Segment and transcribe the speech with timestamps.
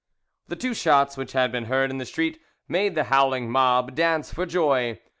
[0.47, 4.33] The two shots, which had been heard in the street, made the howling mob dance
[4.33, 4.99] for joy.